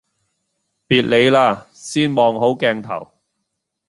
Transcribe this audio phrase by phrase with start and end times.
[0.87, 1.67] 別理啦！
[1.73, 3.11] 先望好鏡頭